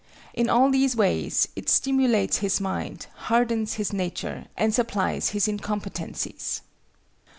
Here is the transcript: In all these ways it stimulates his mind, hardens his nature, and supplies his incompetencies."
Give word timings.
In 0.33 0.49
all 0.49 0.71
these 0.71 0.95
ways 0.95 1.47
it 1.55 1.69
stimulates 1.69 2.37
his 2.37 2.59
mind, 2.59 3.05
hardens 3.29 3.73
his 3.75 3.93
nature, 3.93 4.47
and 4.57 4.73
supplies 4.73 5.29
his 5.29 5.47
incompetencies." 5.47 6.61